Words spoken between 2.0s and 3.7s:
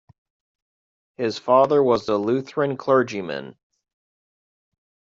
a Lutheran clergyman.